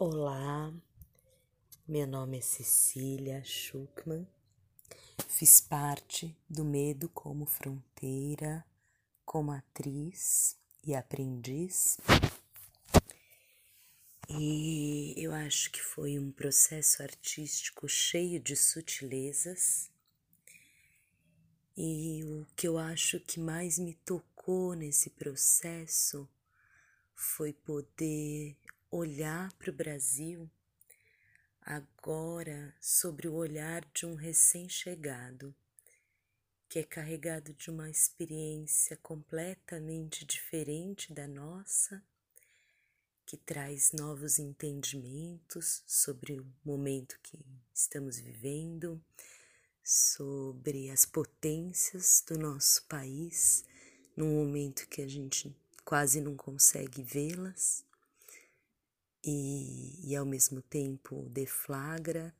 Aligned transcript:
Olá, 0.00 0.72
meu 1.84 2.06
nome 2.06 2.38
é 2.38 2.40
Cecília 2.40 3.42
Schuckman, 3.42 4.28
fiz 5.26 5.60
parte 5.60 6.38
do 6.48 6.64
Medo 6.64 7.08
como 7.08 7.44
Fronteira, 7.44 8.64
como 9.24 9.50
atriz 9.50 10.56
e 10.86 10.94
aprendiz, 10.94 11.98
e 14.28 15.14
eu 15.16 15.34
acho 15.34 15.68
que 15.72 15.82
foi 15.82 16.16
um 16.16 16.30
processo 16.30 17.02
artístico 17.02 17.88
cheio 17.88 18.38
de 18.38 18.54
sutilezas. 18.54 19.90
E 21.76 22.22
o 22.22 22.46
que 22.54 22.68
eu 22.68 22.78
acho 22.78 23.18
que 23.18 23.40
mais 23.40 23.80
me 23.80 23.94
tocou 23.94 24.74
nesse 24.74 25.10
processo 25.10 26.28
foi 27.16 27.52
poder 27.52 28.56
olhar 28.90 29.52
para 29.54 29.70
o 29.70 29.74
Brasil 29.74 30.50
agora 31.60 32.74
sobre 32.80 33.28
o 33.28 33.34
olhar 33.34 33.84
de 33.92 34.06
um 34.06 34.14
recém-chegado 34.14 35.54
que 36.68 36.78
é 36.78 36.82
carregado 36.82 37.52
de 37.54 37.70
uma 37.70 37.88
experiência 37.88 38.96
completamente 38.98 40.24
diferente 40.24 41.12
da 41.12 41.26
nossa, 41.26 42.02
que 43.24 43.38
traz 43.38 43.92
novos 43.92 44.38
entendimentos 44.38 45.82
sobre 45.86 46.40
o 46.40 46.46
momento 46.64 47.18
que 47.22 47.38
estamos 47.72 48.18
vivendo, 48.18 49.02
sobre 49.82 50.90
as 50.90 51.06
potências 51.06 52.22
do 52.26 52.38
nosso 52.38 52.84
país, 52.84 53.64
num 54.14 54.34
momento 54.34 54.88
que 54.88 55.00
a 55.00 55.08
gente 55.08 55.54
quase 55.84 56.20
não 56.20 56.36
consegue 56.36 57.02
vê-las 57.02 57.87
e, 59.24 60.10
e 60.10 60.16
ao 60.16 60.24
mesmo 60.24 60.62
tempo 60.62 61.28
deflagra 61.28 62.34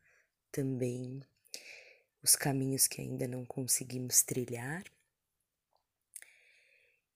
também 0.51 1.23
os 2.23 2.37
caminhos 2.37 2.87
que 2.87 3.01
ainda 3.01 3.27
não 3.27 3.45
conseguimos 3.45 4.23
trilhar. 4.23 4.85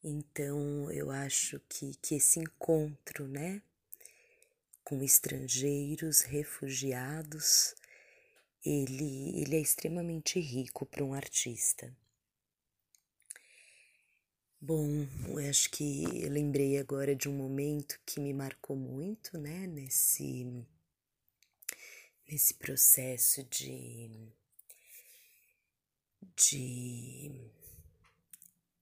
Então, 0.02 0.90
eu 0.90 1.10
acho 1.10 1.60
que, 1.68 1.94
que 2.02 2.16
esse 2.16 2.40
encontro, 2.40 3.28
né, 3.28 3.62
com 4.82 5.02
estrangeiros, 5.02 6.22
refugiados, 6.22 7.74
ele, 8.64 9.40
ele 9.40 9.56
é 9.56 9.60
extremamente 9.60 10.40
rico 10.40 10.84
para 10.86 11.04
um 11.04 11.14
artista. 11.14 11.96
Bom, 14.64 15.08
eu 15.26 15.38
acho 15.50 15.68
que 15.70 16.04
eu 16.22 16.30
lembrei 16.30 16.78
agora 16.78 17.16
de 17.16 17.28
um 17.28 17.32
momento 17.32 17.98
que 18.06 18.20
me 18.20 18.32
marcou 18.32 18.76
muito, 18.76 19.36
né, 19.36 19.66
nesse, 19.66 20.46
nesse 22.30 22.54
processo 22.54 23.42
de, 23.42 24.08
de 26.36 27.32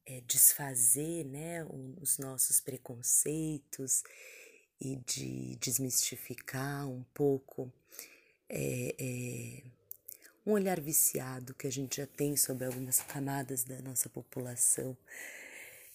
é, 0.05 0.21
desfazer, 0.21 1.25
né, 1.25 1.65
os 1.99 2.19
nossos 2.19 2.61
preconceitos 2.61 4.03
e 4.79 4.97
de 4.97 5.57
desmistificar 5.57 6.87
um 6.87 7.05
pouco 7.15 7.73
é, 8.51 8.95
é, 8.99 9.63
um 10.45 10.53
olhar 10.53 10.79
viciado 10.79 11.55
que 11.55 11.67
a 11.67 11.73
gente 11.73 11.97
já 11.97 12.07
tem 12.07 12.37
sobre 12.37 12.67
algumas 12.67 13.01
camadas 13.01 13.65
da 13.65 13.81
nossa 13.81 14.11
população 14.11 14.95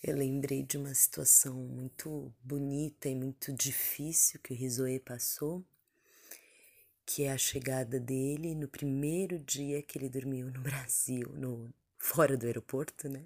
eu 0.05 0.15
lembrei 0.15 0.61
de 0.61 0.77
uma 0.77 0.93
situação 0.93 1.55
muito 1.55 2.31
bonita 2.43 3.09
e 3.09 3.15
muito 3.15 3.51
difícil 3.51 4.39
que 4.39 4.53
o 4.53 4.55
Rizoe 4.55 4.99
passou, 4.99 5.65
que 7.03 7.23
é 7.23 7.31
a 7.31 7.37
chegada 7.39 7.99
dele 7.99 8.53
no 8.53 8.67
primeiro 8.67 9.39
dia 9.39 9.81
que 9.81 9.97
ele 9.97 10.07
dormiu 10.07 10.51
no 10.51 10.61
Brasil, 10.61 11.27
no 11.33 11.73
fora 11.97 12.37
do 12.37 12.45
aeroporto, 12.45 13.09
né? 13.09 13.25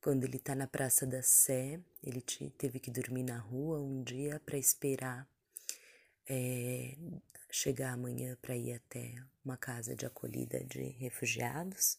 Quando 0.00 0.22
ele 0.22 0.38
tá 0.38 0.54
na 0.54 0.68
Praça 0.68 1.04
da 1.04 1.22
Sé, 1.22 1.80
ele 2.00 2.20
teve 2.56 2.78
que 2.78 2.90
dormir 2.90 3.24
na 3.24 3.38
rua 3.38 3.80
um 3.80 4.00
dia 4.00 4.40
para 4.46 4.56
esperar 4.56 5.28
é, 6.28 6.96
chegar 7.50 7.94
amanhã 7.94 8.38
para 8.40 8.56
ir 8.56 8.74
até 8.74 9.12
uma 9.44 9.56
casa 9.56 9.96
de 9.96 10.06
acolhida 10.06 10.62
de 10.62 10.82
refugiados. 11.00 11.98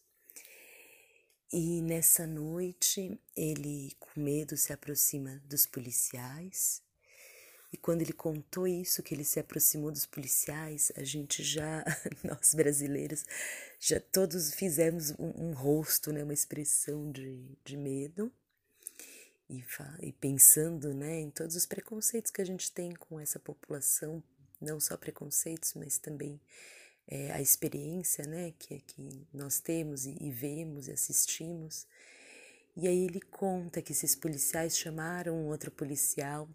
E 1.51 1.81
nessa 1.81 2.25
noite 2.25 3.19
ele, 3.35 3.95
com 3.99 4.19
medo, 4.19 4.57
se 4.57 4.73
aproxima 4.73 5.41
dos 5.45 5.65
policiais. 5.65 6.81
E 7.71 7.77
quando 7.77 8.01
ele 8.01 8.13
contou 8.13 8.67
isso, 8.67 9.03
que 9.03 9.13
ele 9.13 9.23
se 9.23 9.39
aproximou 9.39 9.91
dos 9.91 10.05
policiais, 10.05 10.91
a 10.95 11.03
gente 11.03 11.43
já, 11.43 11.83
nós 12.23 12.53
brasileiros, 12.53 13.25
já 13.79 13.99
todos 13.99 14.53
fizemos 14.53 15.11
um, 15.11 15.49
um 15.49 15.53
rosto, 15.53 16.11
né, 16.11 16.23
uma 16.23 16.33
expressão 16.33 17.11
de, 17.11 17.57
de 17.63 17.77
medo. 17.77 18.31
E, 19.49 19.63
e 20.01 20.11
pensando 20.13 20.93
né, 20.93 21.19
em 21.19 21.29
todos 21.29 21.55
os 21.55 21.65
preconceitos 21.67 22.31
que 22.31 22.41
a 22.41 22.45
gente 22.45 22.71
tem 22.71 22.93
com 22.93 23.19
essa 23.19 23.37
população, 23.37 24.23
não 24.59 24.79
só 24.79 24.97
preconceitos, 24.97 25.73
mas 25.75 25.99
também 25.99 26.39
é, 27.07 27.31
a 27.31 27.41
experiência 27.41 28.25
né, 28.25 28.53
que, 28.57 28.79
que 28.79 29.27
nós 29.33 29.59
temos 29.59 30.05
e, 30.05 30.17
e 30.19 30.31
vemos 30.31 30.87
e 30.87 30.91
assistimos. 30.91 31.87
E 32.75 32.87
aí 32.87 33.05
ele 33.05 33.21
conta 33.21 33.81
que 33.81 33.91
esses 33.91 34.15
policiais 34.15 34.77
chamaram 34.77 35.35
um 35.35 35.47
outro 35.47 35.71
policial 35.71 36.49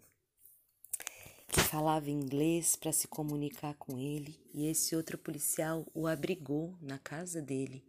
que 1.47 1.59
falava 1.59 2.09
inglês 2.09 2.77
para 2.77 2.93
se 2.93 3.09
comunicar 3.09 3.73
com 3.73 3.99
ele, 3.99 4.39
e 4.53 4.67
esse 4.67 4.95
outro 4.95 5.17
policial 5.17 5.85
o 5.93 6.07
abrigou 6.07 6.77
na 6.81 6.97
casa 6.97 7.41
dele 7.41 7.83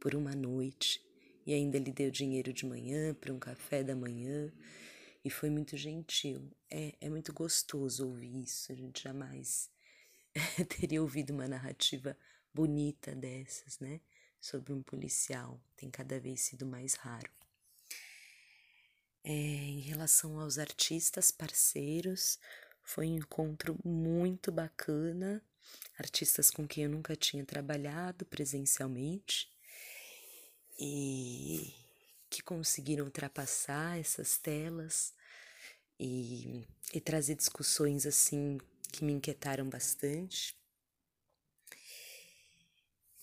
por 0.00 0.14
uma 0.14 0.34
noite 0.34 1.04
e 1.46 1.52
ainda 1.52 1.78
lhe 1.78 1.92
deu 1.92 2.10
dinheiro 2.10 2.50
de 2.50 2.64
manhã 2.64 3.12
para 3.12 3.32
um 3.32 3.38
café 3.38 3.82
da 3.82 3.94
manhã 3.94 4.50
e 5.22 5.28
foi 5.28 5.50
muito 5.50 5.76
gentil. 5.76 6.50
É, 6.70 6.94
é 6.98 7.10
muito 7.10 7.30
gostoso 7.32 8.06
ouvir 8.06 8.42
isso, 8.42 8.72
a 8.72 8.74
gente 8.74 9.02
jamais 9.02 9.68
teria 10.68 11.00
ouvido 11.02 11.30
uma 11.32 11.46
narrativa 11.48 12.16
bonita 12.52 13.14
dessas, 13.14 13.78
né? 13.78 14.00
Sobre 14.40 14.72
um 14.72 14.82
policial. 14.82 15.60
Tem 15.76 15.90
cada 15.90 16.18
vez 16.20 16.40
sido 16.40 16.66
mais 16.66 16.94
raro. 16.94 17.30
É, 19.22 19.30
em 19.30 19.80
relação 19.80 20.38
aos 20.38 20.58
artistas 20.58 21.30
parceiros, 21.30 22.38
foi 22.82 23.08
um 23.08 23.16
encontro 23.16 23.76
muito 23.84 24.52
bacana. 24.52 25.42
Artistas 25.96 26.50
com 26.50 26.66
quem 26.66 26.84
eu 26.84 26.90
nunca 26.90 27.16
tinha 27.16 27.44
trabalhado 27.44 28.26
presencialmente 28.26 29.50
e 30.78 31.72
que 32.28 32.42
conseguiram 32.42 33.04
ultrapassar 33.06 33.98
essas 33.98 34.36
telas 34.36 35.14
e, 35.98 36.66
e 36.92 37.00
trazer 37.00 37.36
discussões 37.36 38.04
assim 38.06 38.58
que 38.94 39.04
me 39.04 39.12
inquietaram 39.12 39.68
bastante. 39.68 40.56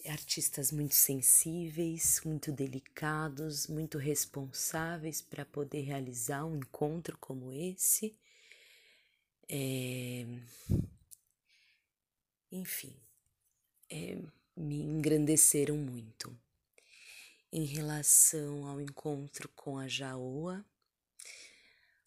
Artistas 0.06 0.70
muito 0.70 0.96
sensíveis, 0.96 2.20
muito 2.26 2.52
delicados, 2.52 3.68
muito 3.68 3.98
responsáveis 3.98 5.22
para 5.22 5.46
poder 5.46 5.82
realizar 5.82 6.44
um 6.44 6.58
encontro 6.58 7.18
como 7.20 7.54
esse. 7.54 8.14
É... 9.48 10.26
Enfim, 12.52 12.94
é... 13.90 14.18
me 14.58 14.82
engrandeceram 14.82 15.78
muito. 15.78 16.38
Em 17.50 17.64
relação 17.64 18.68
ao 18.68 18.82
encontro 18.82 19.48
com 19.50 19.78
a 19.78 19.88
Jaoa, 19.88 20.66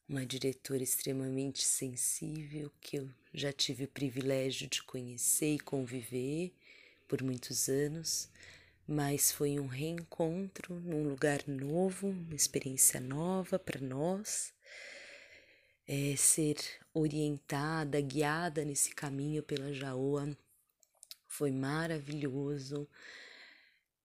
uma 0.09 0.27
diretora 0.27 0.83
extremamente 0.83 1.65
sensível 1.65 2.71
que 2.81 2.99
eu 2.99 3.11
já 3.33 3.53
tive 3.53 3.85
o 3.85 3.89
privilégio 3.89 4.69
de 4.69 4.83
conhecer 4.83 5.55
e 5.55 5.61
conviver 5.61 6.53
por 7.09 7.23
muitos 7.23 7.69
anos, 7.69 8.29
mas 8.87 9.33
foi 9.33 9.59
um 9.59 9.67
reencontro 9.67 10.75
num 10.81 11.09
lugar 11.09 11.47
novo, 11.49 12.09
uma 12.09 12.35
experiência 12.35 13.01
nova 13.01 13.59
para 13.59 13.81
nós. 13.81 14.53
É, 15.87 16.15
ser 16.17 16.56
orientada, 16.93 18.01
guiada 18.01 18.65
nesse 18.65 18.95
caminho 18.95 19.43
pela 19.43 19.73
Jaoa 19.73 20.37
foi 21.27 21.51
maravilhoso. 21.51 22.89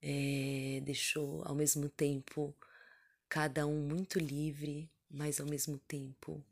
É, 0.01 0.81
deixou 0.83 1.43
ao 1.45 1.55
mesmo 1.55 1.89
tempo 1.89 2.55
cada 3.27 3.67
um 3.67 3.81
muito 3.81 4.17
livre 4.17 4.89
mas 5.09 5.39
ao 5.39 5.47
mesmo 5.47 5.77
tempo 5.79 6.43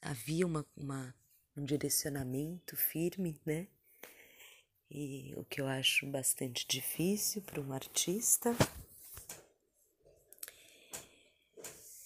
havia 0.00 0.46
uma, 0.46 0.64
uma, 0.76 1.14
um 1.56 1.64
direcionamento 1.64 2.76
firme, 2.76 3.40
né? 3.44 3.66
E 4.90 5.34
o 5.36 5.44
que 5.44 5.60
eu 5.60 5.68
acho 5.68 6.06
bastante 6.06 6.66
difícil 6.66 7.42
para 7.42 7.60
um 7.60 7.72
artista. 7.72 8.54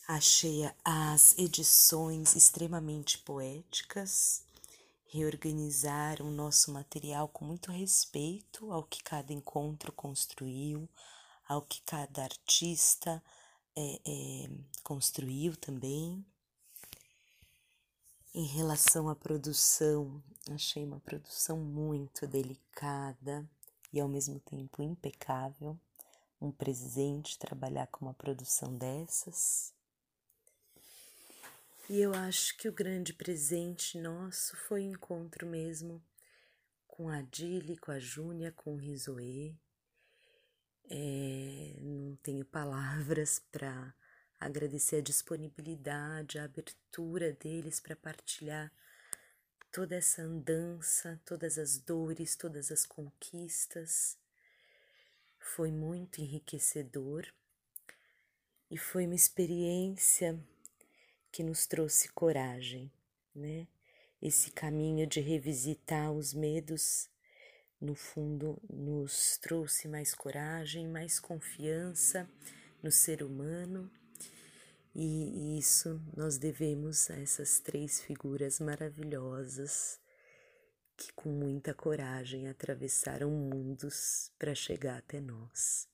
Achei 0.07 0.71
as 0.85 1.37
edições 1.39 2.37
extremamente 2.37 3.19
poéticas, 3.19 4.45
reorganizar 5.07 6.21
o 6.21 6.31
nosso 6.31 6.73
material 6.73 7.27
com 7.29 7.47
muito 7.47 7.73
respeito 7.73 8.71
ao 8.71 8.83
que 8.83 9.03
cada 9.03 9.33
encontro 9.33 9.91
construiu, 9.93 10.87
ao 11.49 11.63
que 11.63 11.81
cada 11.83 12.25
artista 12.25 13.23
é, 13.77 14.01
é, 14.07 14.51
construiu 14.83 15.57
também. 15.57 16.25
Em 18.35 18.47
relação 18.47 19.09
à 19.09 19.15
produção, 19.15 20.23
achei 20.51 20.85
uma 20.85 20.99
produção 21.01 21.57
muito 21.57 22.27
delicada 22.27 23.49
e 23.93 24.01
ao 24.01 24.09
mesmo 24.09 24.41
tempo 24.41 24.83
impecável. 24.83 25.79
Um 26.41 26.51
presente 26.51 27.39
trabalhar 27.39 27.87
com 27.87 28.05
uma 28.05 28.15
produção 28.15 28.77
dessas. 28.77 29.73
E 31.89 32.01
eu 32.01 32.15
acho 32.15 32.57
que 32.57 32.69
o 32.69 32.73
grande 32.73 33.13
presente 33.13 33.99
nosso 33.99 34.57
foi 34.57 34.83
o 34.83 34.91
encontro 34.91 35.47
mesmo 35.47 36.03
com 36.89 37.09
a 37.09 37.23
Dili, 37.23 37.77
com 37.77 37.91
a 37.91 37.99
Júnia, 37.99 38.53
com 38.53 38.75
o 38.75 38.79
Rizoe. 38.79 39.57
É, 40.91 41.75
não 41.81 42.17
tenho 42.17 42.45
palavras 42.45 43.39
para 43.51 43.95
agradecer 44.39 44.97
a 44.97 45.03
disponibilidade, 45.03 46.39
a 46.39 46.45
abertura 46.45 47.33
deles 47.33 47.81
para 47.81 47.97
partilhar 47.97 48.73
toda 49.73 49.97
essa 49.97 50.23
andança, 50.23 51.21
todas 51.25 51.59
as 51.59 51.79
dores, 51.79 52.37
todas 52.37 52.71
as 52.71 52.87
conquistas. 52.87 54.17
Foi 55.39 55.71
muito 55.71 56.21
enriquecedor 56.21 57.27
e 58.71 58.79
foi 58.79 59.07
uma 59.07 59.15
experiência 59.15 60.39
que 61.31 61.43
nos 61.43 61.67
trouxe 61.67 62.09
coragem, 62.11 62.91
né? 63.35 63.67
Esse 64.23 64.51
caminho 64.53 65.07
de 65.07 65.21
revisitar 65.21 66.13
os 66.13 66.33
medos, 66.33 67.11
no 67.85 67.95
fundo, 67.95 68.59
nos 68.69 69.37
trouxe 69.37 69.87
mais 69.87 70.15
coragem, 70.15 70.89
mais 70.89 71.21
confiança 71.21 72.29
no 72.83 72.91
ser 72.91 73.23
humano 73.23 73.91
e 74.95 75.59
isso 75.59 76.01
nós 76.17 76.39
devemos 76.39 77.11
a 77.11 77.19
essas 77.19 77.59
três 77.59 78.01
figuras 78.01 78.61
maravilhosas 78.61 79.99
que, 80.97 81.13
com 81.13 81.29
muita 81.29 81.75
coragem, 81.75 82.47
atravessaram 82.47 83.29
mundos 83.29 84.31
para 84.39 84.55
chegar 84.55 84.99
até 84.99 85.21
nós. 85.21 85.89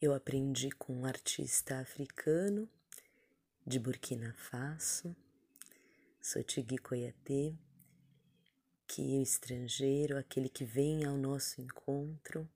Eu 0.00 0.14
aprendi 0.14 0.70
com 0.70 0.94
um 0.94 1.04
artista 1.04 1.80
africano 1.80 2.68
de 3.66 3.80
Burkina 3.80 4.32
Faso, 4.34 5.16
Sotigui 6.20 6.78
Koyate, 6.78 7.58
que 8.86 9.02
o 9.02 9.22
estrangeiro, 9.22 10.16
aquele 10.16 10.48
que 10.48 10.64
vem 10.64 11.04
ao 11.04 11.16
nosso 11.16 11.60
encontro, 11.60 12.48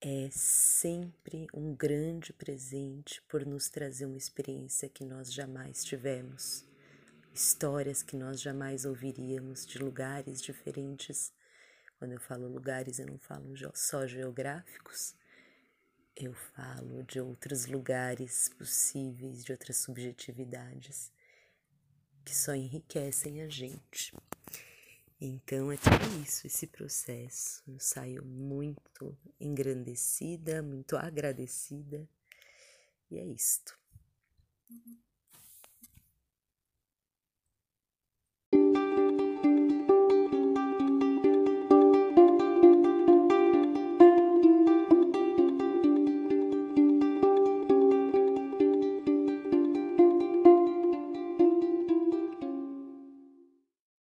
é 0.00 0.28
sempre 0.30 1.46
um 1.52 1.74
grande 1.74 2.32
presente 2.32 3.22
por 3.22 3.44
nos 3.44 3.68
trazer 3.68 4.04
uma 4.04 4.16
experiência 4.16 4.88
que 4.88 5.04
nós 5.04 5.32
jamais 5.32 5.84
tivemos, 5.84 6.64
histórias 7.34 8.02
que 8.02 8.16
nós 8.16 8.40
jamais 8.40 8.84
ouviríamos 8.84 9.66
de 9.66 9.78
lugares 9.78 10.40
diferentes. 10.40 11.32
Quando 11.98 12.12
eu 12.12 12.20
falo 12.20 12.46
lugares, 12.46 12.98
eu 12.98 13.06
não 13.06 13.18
falo 13.18 13.54
só 13.74 14.06
geográficos, 14.06 15.14
eu 16.14 16.32
falo 16.32 17.02
de 17.02 17.20
outros 17.20 17.66
lugares 17.66 18.48
possíveis, 18.50 19.44
de 19.44 19.52
outras 19.52 19.78
subjetividades 19.78 21.10
que 22.24 22.34
só 22.34 22.54
enriquecem 22.54 23.42
a 23.42 23.48
gente. 23.48 24.12
Então 25.20 25.72
é 25.72 25.76
tudo 25.78 26.22
isso, 26.22 26.46
esse 26.46 26.66
processo. 26.66 27.62
Eu 27.66 27.80
saio 27.80 28.24
muito 28.24 29.16
engrandecida, 29.40 30.62
muito 30.62 30.96
agradecida, 30.96 32.06
e 33.10 33.18
é 33.18 33.24
isto. 33.24 33.78
Uhum. 34.70 35.05